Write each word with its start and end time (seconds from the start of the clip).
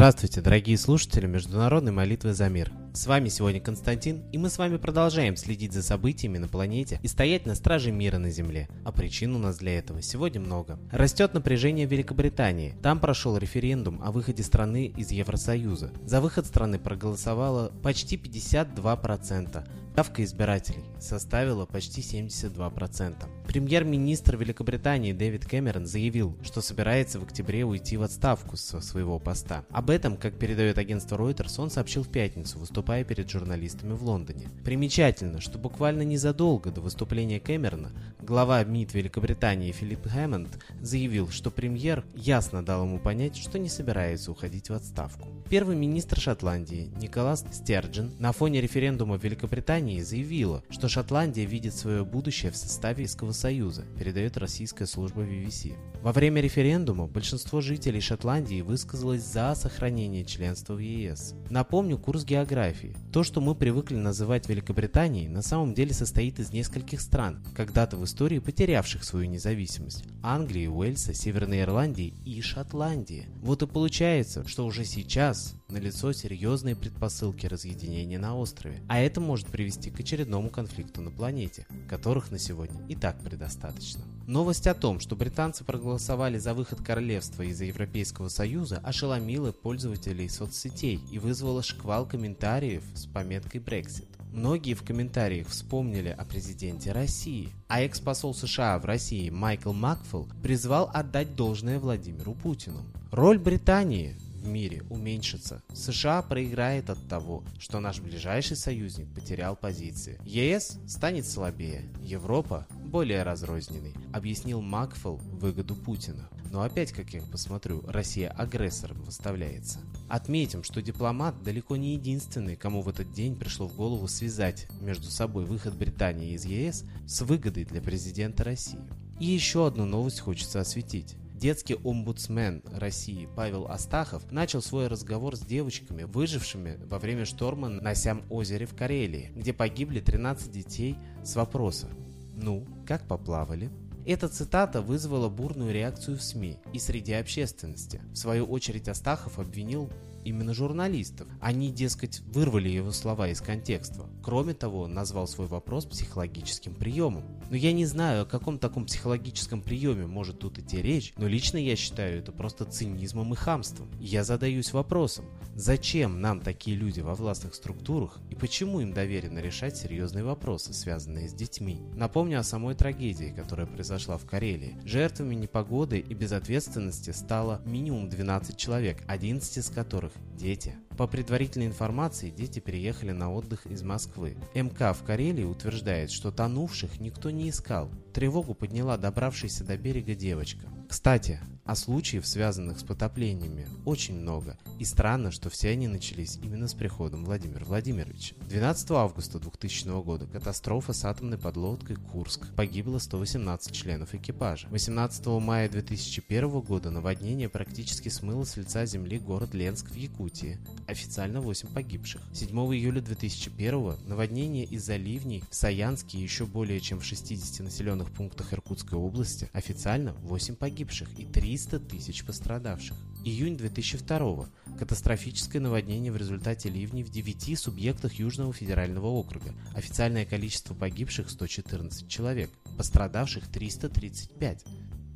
Здравствуйте, 0.00 0.40
дорогие 0.40 0.78
слушатели 0.78 1.26
Международной 1.26 1.92
молитвы 1.92 2.32
за 2.32 2.48
мир. 2.48 2.72
С 2.94 3.06
вами 3.06 3.28
сегодня 3.28 3.60
Константин, 3.60 4.22
и 4.32 4.38
мы 4.38 4.48
с 4.48 4.56
вами 4.56 4.78
продолжаем 4.78 5.36
следить 5.36 5.74
за 5.74 5.82
событиями 5.82 6.38
на 6.38 6.48
планете 6.48 6.98
и 7.02 7.06
стоять 7.06 7.44
на 7.44 7.54
страже 7.54 7.92
мира 7.92 8.16
на 8.16 8.30
Земле. 8.30 8.70
А 8.82 8.92
причин 8.92 9.36
у 9.36 9.38
нас 9.38 9.58
для 9.58 9.78
этого 9.78 10.00
сегодня 10.00 10.40
много. 10.40 10.78
Растет 10.90 11.34
напряжение 11.34 11.86
в 11.86 11.92
Великобритании. 11.92 12.74
Там 12.80 12.98
прошел 12.98 13.36
референдум 13.36 14.00
о 14.02 14.10
выходе 14.10 14.42
страны 14.42 14.86
из 14.86 15.10
Евросоюза. 15.10 15.92
За 16.06 16.22
выход 16.22 16.46
страны 16.46 16.78
проголосовало 16.78 17.70
почти 17.82 18.16
52%. 18.16 19.68
Ставка 19.92 20.22
избирателей 20.24 20.84
составила 20.98 21.66
почти 21.66 22.00
72%. 22.00 23.16
Премьер-министр 23.46 24.36
Великобритании 24.36 25.12
Дэвид 25.12 25.44
Кэмерон 25.44 25.86
заявил, 25.86 26.38
что 26.42 26.62
собирается 26.62 27.18
в 27.18 27.24
октябре 27.24 27.64
уйти 27.64 27.96
в 27.96 28.02
отставку 28.02 28.56
со 28.56 28.80
своего 28.80 29.18
поста. 29.18 29.64
Об 29.70 29.90
этом, 29.90 30.16
как 30.16 30.38
передает 30.38 30.78
агентство 30.78 31.16
Reuters, 31.16 31.60
он 31.60 31.68
сообщил 31.68 32.04
в 32.04 32.08
пятницу, 32.08 32.58
выступая 32.58 33.02
перед 33.04 33.28
журналистами 33.28 33.92
в 33.92 34.04
Лондоне. 34.04 34.48
Примечательно, 34.64 35.40
что 35.40 35.58
буквально 35.58 36.02
незадолго 36.02 36.70
до 36.70 36.80
выступления 36.80 37.40
Кэмерона 37.40 37.90
глава 38.22 38.62
МИД 38.62 38.94
Великобритании 38.94 39.72
Филипп 39.72 40.06
Хэммонд 40.06 40.56
заявил, 40.80 41.28
что 41.28 41.50
премьер 41.50 42.04
ясно 42.14 42.64
дал 42.64 42.84
ему 42.84 43.00
понять, 43.00 43.36
что 43.36 43.58
не 43.58 43.68
собирается 43.68 44.30
уходить 44.30 44.70
в 44.70 44.72
отставку. 44.72 45.28
Первый 45.50 45.74
министр 45.74 46.20
Шотландии 46.20 46.90
Николас 46.96 47.44
Стерджин 47.50 48.12
на 48.20 48.32
фоне 48.32 48.60
референдума 48.60 49.18
в 49.18 49.24
Великобритании 49.24 49.79
заявила, 50.00 50.62
что 50.70 50.88
Шотландия 50.88 51.44
видит 51.44 51.74
свое 51.74 52.04
будущее 52.04 52.50
в 52.50 52.56
составе 52.56 53.00
Европейского 53.10 53.32
Союза, 53.32 53.84
передает 53.98 54.36
российская 54.36 54.86
служба 54.86 55.22
BBC. 55.22 55.74
Во 56.02 56.12
время 56.12 56.40
референдума 56.40 57.06
большинство 57.06 57.60
жителей 57.60 58.00
Шотландии 58.00 58.62
высказалось 58.62 59.22
за 59.22 59.54
сохранение 59.54 60.24
членства 60.24 60.74
в 60.74 60.78
ЕС. 60.78 61.34
Напомню 61.50 61.98
курс 61.98 62.24
географии. 62.24 62.96
То, 63.12 63.22
что 63.22 63.40
мы 63.40 63.54
привыкли 63.54 63.96
называть 63.96 64.48
Великобританией, 64.48 65.28
на 65.28 65.42
самом 65.42 65.74
деле 65.74 65.92
состоит 65.92 66.38
из 66.38 66.52
нескольких 66.52 67.00
стран, 67.00 67.44
когда-то 67.54 67.96
в 67.96 68.04
истории 68.04 68.38
потерявших 68.38 69.04
свою 69.04 69.28
независимость. 69.28 70.04
Англии, 70.22 70.66
Уэльса, 70.66 71.12
Северной 71.12 71.60
Ирландии 71.60 72.14
и 72.24 72.40
Шотландии. 72.40 73.26
Вот 73.42 73.62
и 73.62 73.66
получается, 73.66 74.46
что 74.46 74.64
уже 74.64 74.84
сейчас 74.84 75.54
налицо 75.68 76.12
серьезные 76.12 76.76
предпосылки 76.76 77.46
разъединения 77.46 78.18
на 78.18 78.36
острове, 78.36 78.80
а 78.88 78.98
это 78.98 79.20
может 79.20 79.46
привести 79.48 79.69
к 79.76 80.00
очередному 80.00 80.50
конфликту 80.50 81.00
на 81.00 81.10
планете, 81.10 81.66
которых 81.88 82.30
на 82.30 82.38
сегодня 82.38 82.84
и 82.88 82.94
так 82.94 83.20
предостаточно. 83.20 84.02
Новость 84.26 84.66
о 84.66 84.74
том, 84.74 85.00
что 85.00 85.16
британцы 85.16 85.64
проголосовали 85.64 86.38
за 86.38 86.54
выход 86.54 86.82
королевства 86.82 87.42
из 87.42 87.60
Европейского 87.60 88.28
Союза, 88.28 88.78
ошеломила 88.78 89.52
пользователей 89.52 90.28
соцсетей 90.28 91.00
и 91.10 91.18
вызвала 91.18 91.62
шквал 91.62 92.06
комментариев 92.06 92.82
с 92.94 93.06
пометкой 93.06 93.60
Brexit. 93.60 94.08
Многие 94.32 94.74
в 94.74 94.84
комментариях 94.84 95.48
вспомнили 95.48 96.08
о 96.08 96.24
президенте 96.24 96.92
России, 96.92 97.48
а 97.66 97.80
экс-посол 97.80 98.32
США 98.32 98.78
в 98.78 98.84
России 98.84 99.28
Майкл 99.28 99.72
Макфелл 99.72 100.28
призвал 100.42 100.88
отдать 100.94 101.34
должное 101.34 101.80
Владимиру 101.80 102.34
Путину. 102.34 102.84
Роль 103.10 103.40
Британии 103.40 104.16
в 104.40 104.46
мире 104.46 104.82
уменьшится. 104.88 105.62
США 105.72 106.22
проиграет 106.22 106.90
от 106.90 107.08
того, 107.08 107.44
что 107.58 107.80
наш 107.80 108.00
ближайший 108.00 108.56
союзник 108.56 109.12
потерял 109.14 109.54
позиции. 109.54 110.18
ЕС 110.24 110.78
станет 110.86 111.26
слабее, 111.26 111.84
Европа 112.02 112.66
более 112.84 113.22
разрозненной, 113.22 113.94
объяснил 114.12 114.60
Макфелл 114.60 115.16
выгоду 115.16 115.76
Путина. 115.76 116.28
Но 116.50 116.62
опять, 116.62 116.90
как 116.92 117.10
я 117.10 117.22
посмотрю, 117.22 117.82
Россия 117.86 118.28
агрессором 118.30 119.00
выставляется. 119.02 119.78
Отметим, 120.08 120.64
что 120.64 120.82
дипломат 120.82 121.40
далеко 121.44 121.76
не 121.76 121.94
единственный, 121.94 122.56
кому 122.56 122.82
в 122.82 122.88
этот 122.88 123.12
день 123.12 123.36
пришло 123.36 123.68
в 123.68 123.76
голову 123.76 124.08
связать 124.08 124.66
между 124.80 125.08
собой 125.08 125.44
выход 125.44 125.76
Британии 125.76 126.32
из 126.32 126.44
ЕС 126.44 126.84
с 127.06 127.20
выгодой 127.20 127.64
для 127.64 127.80
президента 127.80 128.42
России. 128.42 128.80
И 129.20 129.26
еще 129.26 129.66
одну 129.66 129.84
новость 129.84 130.20
хочется 130.20 130.60
осветить. 130.60 131.14
Детский 131.40 131.76
омбудсмен 131.84 132.62
России 132.70 133.26
Павел 133.34 133.66
Астахов 133.66 134.30
начал 134.30 134.60
свой 134.60 134.88
разговор 134.88 135.36
с 135.36 135.40
девочками, 135.40 136.02
выжившими 136.02 136.78
во 136.84 136.98
время 136.98 137.24
шторма 137.24 137.70
на 137.70 137.94
Сям-озере 137.94 138.66
в 138.66 138.76
Карелии, 138.76 139.32
где 139.34 139.54
погибли 139.54 140.00
13 140.00 140.52
детей 140.52 140.98
с 141.24 141.36
вопроса 141.36 141.88
«Ну, 142.34 142.66
как 142.86 143.08
поплавали?» 143.08 143.70
Эта 144.04 144.28
цитата 144.28 144.82
вызвала 144.82 145.30
бурную 145.30 145.72
реакцию 145.72 146.18
в 146.18 146.22
СМИ 146.22 146.58
и 146.74 146.78
среди 146.78 147.14
общественности. 147.14 148.02
В 148.12 148.16
свою 148.16 148.44
очередь 148.44 148.90
Астахов 148.90 149.38
обвинил 149.38 149.90
именно 150.24 150.54
журналистов. 150.54 151.28
Они, 151.40 151.70
дескать, 151.70 152.20
вырвали 152.20 152.68
его 152.68 152.92
слова 152.92 153.28
из 153.28 153.40
контекста. 153.40 154.06
Кроме 154.22 154.54
того, 154.54 154.86
назвал 154.86 155.26
свой 155.26 155.46
вопрос 155.46 155.86
психологическим 155.86 156.74
приемом. 156.74 157.24
Но 157.50 157.56
я 157.56 157.72
не 157.72 157.86
знаю, 157.86 158.22
о 158.22 158.26
каком 158.26 158.58
таком 158.58 158.86
психологическом 158.86 159.62
приеме 159.62 160.06
может 160.06 160.38
тут 160.38 160.58
идти 160.58 160.80
речь, 160.82 161.12
но 161.16 161.26
лично 161.26 161.56
я 161.56 161.76
считаю 161.76 162.18
это 162.18 162.32
просто 162.32 162.64
цинизмом 162.64 163.32
и 163.32 163.36
хамством. 163.36 163.88
я 164.00 164.24
задаюсь 164.24 164.72
вопросом, 164.72 165.24
зачем 165.60 166.20
нам 166.20 166.40
такие 166.40 166.76
люди 166.76 167.00
во 167.00 167.14
властных 167.14 167.54
структурах 167.54 168.18
и 168.30 168.34
почему 168.34 168.80
им 168.80 168.92
доверено 168.92 169.38
решать 169.40 169.76
серьезные 169.76 170.24
вопросы, 170.24 170.72
связанные 170.72 171.28
с 171.28 171.34
детьми? 171.34 171.82
Напомню 171.94 172.40
о 172.40 172.44
самой 172.44 172.74
трагедии, 172.74 173.34
которая 173.36 173.66
произошла 173.66 174.16
в 174.16 174.24
Карелии. 174.24 174.78
Жертвами 174.84 175.34
непогоды 175.34 175.98
и 175.98 176.14
безответственности 176.14 177.10
стало 177.10 177.60
минимум 177.66 178.08
12 178.08 178.56
человек, 178.56 179.02
11 179.06 179.58
из 179.58 179.68
которых 179.68 180.12
дети. 180.36 180.74
По 180.96 181.06
предварительной 181.06 181.66
информации, 181.66 182.30
дети 182.30 182.58
переехали 182.58 183.12
на 183.12 183.32
отдых 183.32 183.66
из 183.66 183.82
Москвы. 183.82 184.36
МК 184.54 184.94
в 184.94 185.02
Карелии 185.04 185.44
утверждает, 185.44 186.10
что 186.10 186.30
тонувших 186.30 187.00
никто 187.00 187.30
не 187.30 187.50
искал. 187.50 187.90
Тревогу 188.14 188.54
подняла 188.54 188.96
добравшаяся 188.96 189.64
до 189.64 189.76
берега 189.76 190.14
девочка. 190.14 190.66
Кстати, 190.90 191.38
а 191.64 191.76
случаев, 191.76 192.26
связанных 192.26 192.80
с 192.80 192.82
потоплениями, 192.82 193.68
очень 193.84 194.18
много. 194.18 194.58
И 194.80 194.84
странно, 194.84 195.30
что 195.30 195.48
все 195.50 195.70
они 195.70 195.86
начались 195.86 196.36
именно 196.42 196.66
с 196.66 196.74
приходом 196.74 197.24
Владимира 197.24 197.64
Владимировича. 197.64 198.34
12 198.48 198.90
августа 198.90 199.38
2000 199.38 200.02
года 200.02 200.26
катастрофа 200.26 200.92
с 200.92 201.04
атомной 201.04 201.38
подлодкой 201.38 201.94
«Курск». 201.94 202.52
Погибло 202.56 202.98
118 202.98 203.72
членов 203.72 204.14
экипажа. 204.16 204.66
18 204.70 205.24
мая 205.40 205.68
2001 205.68 206.50
года 206.58 206.90
наводнение 206.90 207.48
практически 207.48 208.08
смыло 208.08 208.42
с 208.42 208.56
лица 208.56 208.84
земли 208.84 209.20
город 209.20 209.54
Ленск 209.54 209.90
в 209.90 209.94
Якутии. 209.94 210.58
Официально 210.88 211.40
8 211.40 211.68
погибших. 211.68 212.20
7 212.32 212.48
июля 212.74 213.00
2001 213.00 214.08
наводнение 214.08 214.64
из-за 214.64 214.96
ливней 214.96 215.44
в 215.48 215.54
Саянске 215.54 216.18
и 216.18 216.22
еще 216.22 216.46
более 216.46 216.80
чем 216.80 216.98
в 216.98 217.04
60 217.04 217.60
населенных 217.60 218.10
пунктах 218.10 218.52
Иркутской 218.52 218.98
области. 218.98 219.48
Официально 219.52 220.14
8 220.14 220.56
погибших 220.56 220.79
и 221.18 221.24
3 221.24 221.50
300 221.50 221.80
тысяч 221.80 222.24
пострадавших. 222.24 222.96
Июнь 223.24 223.56
2002 223.56 224.48
катастрофическое 224.78 225.60
наводнение 225.60 226.12
в 226.12 226.16
результате 226.16 226.68
ливней 226.68 227.02
в 227.02 227.10
9 227.10 227.58
субъектах 227.58 228.14
Южного 228.14 228.52
федерального 228.52 229.06
округа. 229.08 229.52
Официальное 229.74 230.24
количество 230.24 230.74
погибших 230.74 231.28
114 231.28 232.08
человек, 232.08 232.50
пострадавших 232.78 233.48
335 233.48 234.64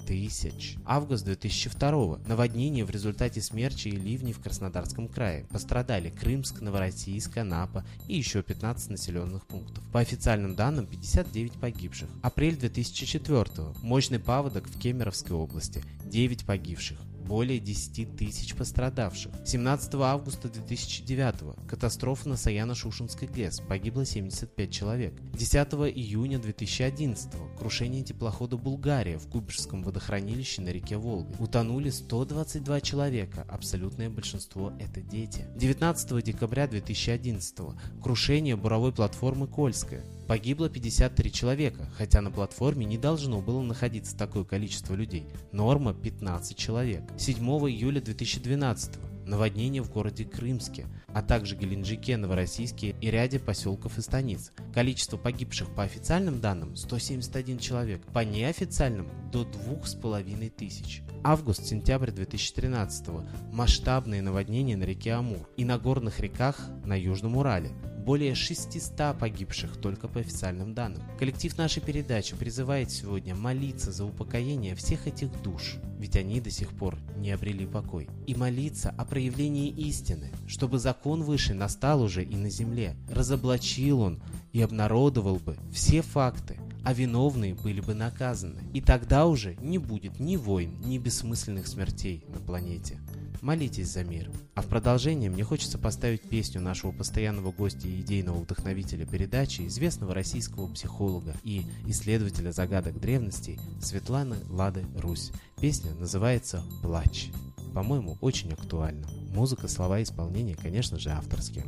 тысяч. 0.06 0.76
Август 0.84 1.24
2002 1.24 2.18
Наводнение 2.26 2.84
в 2.84 2.90
результате 2.90 3.40
смерчи 3.40 3.88
и 3.88 3.96
ливней 3.96 4.32
в 4.32 4.40
Краснодарском 4.40 5.08
крае. 5.08 5.46
Пострадали 5.50 6.10
Крымск, 6.10 6.60
Новороссийск, 6.60 7.36
Анапа 7.38 7.84
и 8.08 8.16
еще 8.16 8.42
15 8.42 8.90
населенных 8.90 9.46
пунктов. 9.46 9.84
По 9.92 10.00
официальным 10.00 10.54
данным 10.54 10.86
59 10.86 11.52
погибших. 11.52 12.08
Апрель 12.22 12.56
2004 12.56 13.44
Мощный 13.82 14.18
паводок 14.18 14.68
в 14.68 14.78
Кемеровской 14.78 15.36
области. 15.36 15.82
9 16.04 16.44
погибших 16.44 16.98
более 17.24 17.58
10 17.58 18.16
тысяч 18.16 18.54
пострадавших. 18.54 19.32
17 19.44 19.94
августа 19.94 20.48
2009 20.48 21.68
катастрофа 21.68 22.28
на 22.28 22.34
Саяно-Шушенской 22.34 23.28
ГЭС, 23.28 23.60
погибло 23.60 24.04
75 24.04 24.70
человек. 24.70 25.14
10 25.32 25.56
июня 25.94 26.38
2011 26.38 27.32
крушение 27.58 28.02
теплохода 28.02 28.56
«Булгария» 28.56 29.18
в 29.18 29.28
Кубышском 29.28 29.82
водохранилище 29.82 30.62
на 30.62 30.68
реке 30.68 30.96
Волга. 30.96 31.34
Утонули 31.38 31.90
122 31.90 32.80
человека, 32.80 33.46
абсолютное 33.48 34.10
большинство 34.10 34.72
это 34.78 35.00
дети. 35.00 35.46
19 35.56 36.22
декабря 36.24 36.66
2011 36.66 37.56
крушение 38.02 38.56
буровой 38.56 38.92
платформы 38.92 39.46
«Кольская». 39.46 40.04
Погибло 40.26 40.70
53 40.70 41.32
человека, 41.32 41.88
хотя 41.96 42.20
на 42.20 42.30
платформе 42.30 42.86
не 42.86 42.96
должно 42.96 43.42
было 43.42 43.62
находиться 43.62 44.16
такое 44.16 44.44
количество 44.44 44.94
людей. 44.94 45.26
Норма 45.52 45.92
15 45.92 46.56
человек. 46.56 47.02
7 47.18 47.36
июля 47.68 48.00
2012 48.00 48.98
наводнение 49.26 49.82
в 49.82 49.90
городе 49.90 50.24
Крымске, 50.24 50.86
а 51.08 51.22
также 51.22 51.56
Геленджике, 51.56 52.16
Новороссийске 52.16 52.94
и 53.00 53.10
ряде 53.10 53.38
поселков 53.38 53.98
и 53.98 54.02
станиц. 54.02 54.52
Количество 54.72 55.16
погибших 55.16 55.74
по 55.74 55.82
официальным 55.82 56.40
данным 56.40 56.76
171 56.76 57.58
человек, 57.58 58.02
по 58.12 58.24
неофициальным 58.24 59.08
до 59.30 59.44
2500. 59.44 61.02
Август-сентябрь 61.24 62.10
2013 62.10 63.06
масштабные 63.52 64.20
наводнения 64.20 64.76
на 64.76 64.84
реке 64.84 65.12
Амур 65.12 65.48
и 65.56 65.64
на 65.64 65.78
горных 65.78 66.20
реках 66.20 66.68
на 66.84 66.98
Южном 66.98 67.36
Урале 67.36 67.70
более 68.04 68.34
600 68.34 69.18
погибших 69.18 69.76
только 69.78 70.08
по 70.08 70.20
официальным 70.20 70.74
данным. 70.74 71.02
Коллектив 71.18 71.56
нашей 71.56 71.82
передачи 71.82 72.36
призывает 72.36 72.90
сегодня 72.90 73.34
молиться 73.34 73.92
за 73.92 74.04
упокоение 74.04 74.74
всех 74.74 75.06
этих 75.06 75.30
душ, 75.42 75.76
ведь 75.98 76.16
они 76.16 76.40
до 76.40 76.50
сих 76.50 76.68
пор 76.70 76.98
не 77.16 77.30
обрели 77.30 77.66
покой, 77.66 78.08
и 78.26 78.34
молиться 78.34 78.90
о 78.90 79.04
проявлении 79.04 79.70
истины, 79.70 80.30
чтобы 80.46 80.78
закон 80.78 81.22
выше 81.22 81.54
настал 81.54 82.02
уже 82.02 82.22
и 82.24 82.36
на 82.36 82.50
земле, 82.50 82.94
разоблачил 83.10 84.00
он 84.00 84.22
и 84.52 84.60
обнародовал 84.60 85.36
бы 85.36 85.56
все 85.72 86.02
факты, 86.02 86.58
а 86.84 86.92
виновные 86.92 87.54
были 87.54 87.80
бы 87.80 87.94
наказаны. 87.94 88.60
И 88.74 88.80
тогда 88.80 89.26
уже 89.26 89.56
не 89.56 89.78
будет 89.78 90.20
ни 90.20 90.36
войн, 90.36 90.78
ни 90.84 90.98
бессмысленных 90.98 91.66
смертей 91.66 92.24
на 92.28 92.40
планете. 92.40 93.00
Молитесь 93.42 93.92
за 93.92 94.04
мир. 94.04 94.30
А 94.54 94.62
в 94.62 94.68
продолжение 94.68 95.30
мне 95.30 95.44
хочется 95.44 95.78
поставить 95.78 96.22
песню 96.22 96.60
нашего 96.60 96.92
постоянного 96.92 97.52
гостя 97.52 97.88
и 97.88 98.00
идейного 98.00 98.38
вдохновителя 98.38 99.06
передачи, 99.06 99.66
известного 99.66 100.14
российского 100.14 100.72
психолога 100.72 101.34
и 101.42 101.66
исследователя 101.86 102.52
загадок 102.52 103.00
древностей 103.00 103.60
Светланы 103.80 104.36
Лады 104.48 104.86
Русь. 104.96 105.30
Песня 105.60 105.92
называется 105.94 106.62
«Плач». 106.82 107.30
По-моему, 107.74 108.16
очень 108.20 108.52
актуальна. 108.52 109.08
Музыка, 109.34 109.66
слова 109.68 109.98
и 109.98 110.04
исполнение, 110.04 110.56
конечно 110.56 110.98
же, 110.98 111.10
авторские. 111.10 111.64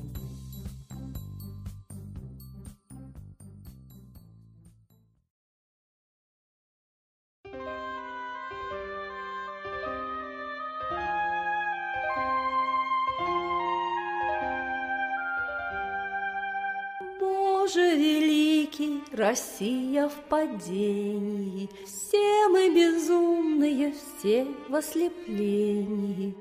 Россия 19.26 20.08
в 20.08 20.14
падении, 20.28 21.68
Все 21.84 22.48
мы 22.48 22.70
безумные, 22.70 23.92
все 23.92 24.46
в 24.68 24.74
ослеплении. 24.76 26.32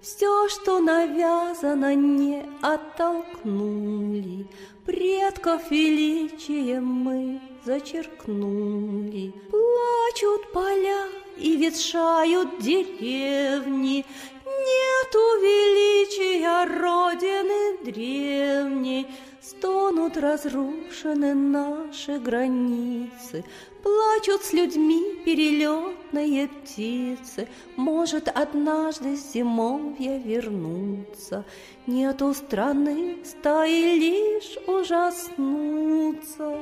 Все, 0.00 0.48
что 0.48 0.80
навязано, 0.80 1.94
не 1.94 2.44
оттолкнули, 2.60 4.48
Предков 4.84 5.70
величием 5.70 6.84
мы 6.84 7.40
зачеркнули. 7.64 9.32
Плачут 9.50 10.52
поля 10.52 11.06
и 11.36 11.56
ветшают 11.56 12.58
деревни, 12.58 14.04
Нету 14.44 15.24
величия 15.40 16.64
Родины 16.64 17.78
древней, 17.84 19.06
Стонут 19.46 20.16
разрушены 20.16 21.34
наши 21.34 22.18
границы, 22.18 23.44
Плачут 23.82 24.42
с 24.42 24.54
людьми 24.54 25.20
перелетные 25.22 26.48
птицы, 26.48 27.46
Может 27.76 28.28
однажды 28.28 29.16
зимовье 29.16 30.18
вернуться, 30.18 31.44
Нету 31.86 32.32
страны, 32.32 33.18
стаи 33.22 33.98
лишь 33.98 34.56
ужаснуться. 34.66 36.58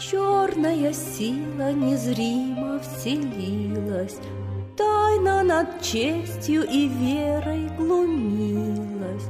Черная 0.00 0.92
сила 0.92 1.72
незримо 1.72 2.78
вселилась, 2.78 4.16
Тайна 4.76 5.42
над 5.42 5.82
честью 5.82 6.62
и 6.62 6.86
верой 6.86 7.68
глумилась. 7.76 9.24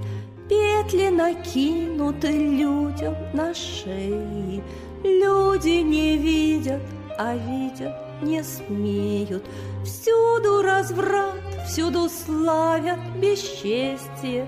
Петли 0.47 1.09
накинуты 1.09 2.31
людям 2.31 3.17
на 3.33 3.55
шеи, 3.55 4.63
Люди 5.03 5.81
не 5.81 6.19
видят, 6.19 6.83
а 7.17 7.35
видят 7.35 7.95
не 8.21 8.43
смеют. 8.43 9.45
Всюду 9.85 10.61
разврат, 10.61 11.41
всюду 11.67 12.11
славят 12.11 12.99
бесчестие, 13.17 14.47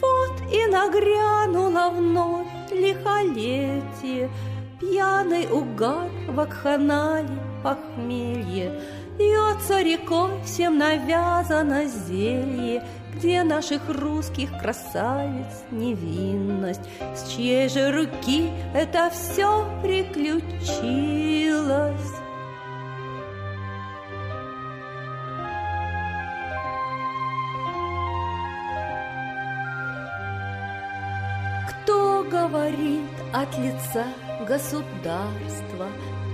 Вот 0.00 0.52
и 0.52 0.70
нагрянуло 0.70 1.90
вновь 1.90 2.46
лихолетие— 2.70 4.30
Пьяный 4.80 5.46
угар, 5.50 6.10
вакханале, 6.28 7.38
похмелье, 7.62 8.78
Льется 9.18 9.80
рекой, 9.80 10.42
всем 10.44 10.76
навязано 10.76 11.86
зелье, 11.86 12.84
Где 13.14 13.42
наших 13.42 13.88
русских 13.88 14.50
красавиц 14.58 15.64
невинность, 15.70 16.82
С 17.14 17.30
чьей 17.30 17.70
же 17.70 17.90
руки 17.90 18.50
это 18.74 19.08
все 19.10 19.66
приключилось? 19.82 20.76
Кто 31.66 32.26
говорит 32.30 33.08
от 33.32 33.56
лица 33.56 34.04
государства. 34.46 35.88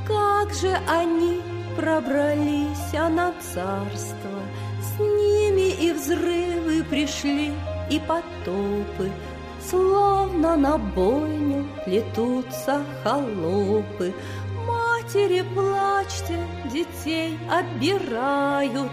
Как 0.07 0.53
же 0.53 0.77
они 0.89 1.41
пробрались 1.77 2.95
а 2.95 3.09
на 3.09 3.33
царство, 3.41 4.41
С 4.81 5.01
ними 5.01 5.71
и 5.71 5.93
взрывы 5.93 6.85
пришли, 6.85 7.53
и 7.91 7.99
потопы, 8.01 9.11
Словно 9.69 10.57
на 10.57 10.77
бойню 10.77 11.67
плетутся 11.85 12.83
холопы. 13.03 14.13
Матери, 14.67 15.43
плачьте, 15.55 16.39
детей 16.73 17.39
отбирают, 17.51 18.91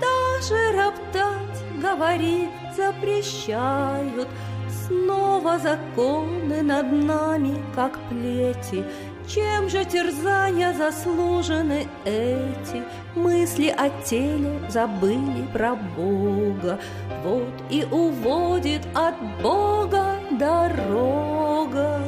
Даже 0.00 0.72
роптать, 0.76 1.62
говорить 1.80 2.50
запрещают— 2.76 4.28
Снова 4.86 5.58
законы 5.58 6.62
над 6.62 6.90
нами, 6.90 7.56
как 7.74 7.98
плети, 8.08 8.84
чем 9.28 9.68
же 9.68 9.84
терзания 9.84 10.72
заслужены 10.72 11.86
эти? 12.04 12.82
Мысли 13.14 13.68
о 13.68 13.88
теле 14.04 14.60
забыли 14.68 15.46
про 15.52 15.76
Бога, 15.76 16.80
Вот 17.24 17.52
и 17.70 17.86
уводит 17.90 18.82
от 18.94 19.14
Бога 19.42 20.16
дорога. 20.32 22.00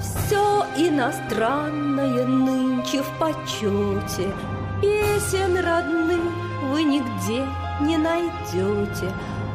Все 0.00 0.51
иностранное 0.76 2.26
нынче 2.26 3.02
в 3.02 3.18
почете, 3.18 4.32
Песен 4.80 5.56
родных 5.58 6.20
вы 6.70 6.82
нигде 6.82 7.46
не 7.80 7.96
найдете. 7.96 9.12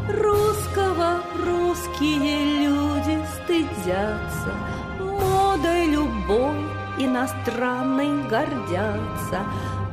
Русского 0.07 1.19
русские 1.36 2.65
люди 2.65 3.19
стыдятся, 3.36 4.53
Модой 5.00 5.88
любой 5.88 6.55
иностранной 6.97 8.24
гордятся. 8.29 9.43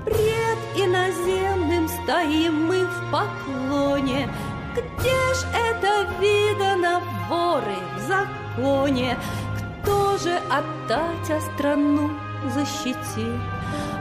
Пред 0.04 0.58
иноземным 0.76 1.88
стоим 1.88 2.66
мы 2.66 2.84
в 2.84 3.10
поклоне, 3.10 4.28
Где 4.74 5.34
ж 5.34 5.46
это 5.52 6.06
видано 6.20 7.00
воры 7.28 7.76
в 7.96 8.06
законе? 8.06 9.16
Же 10.22 10.36
отдать, 10.48 11.28
а 11.28 11.40
страну 11.40 12.10
защитит? 12.54 13.40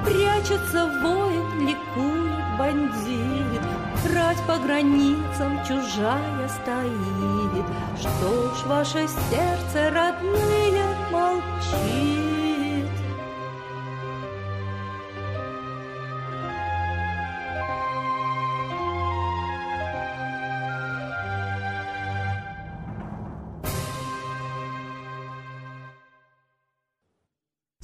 Прячется 0.06 0.86
воин, 1.02 1.68
ликует 1.68 2.58
бандит, 2.58 3.62
Крать 4.06 4.38
по 4.48 4.58
границам 4.58 5.60
чужая 5.68 6.48
стоит. 6.48 7.66
Что 8.00 8.54
ж 8.54 8.66
ваше 8.68 9.08
сердце, 9.08 9.90
родные, 9.92 10.96
молчит? 11.12 12.33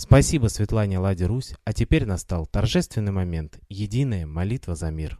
Спасибо 0.10 0.48
Светлане 0.48 0.98
Ладе 0.98 1.28
Русь, 1.28 1.54
а 1.66 1.72
теперь 1.72 2.08
настал 2.08 2.48
торжественный 2.48 3.12
момент– 3.12 3.60
единая 3.70 4.26
молитва 4.26 4.74
за 4.74 4.90
мир. 4.90 5.20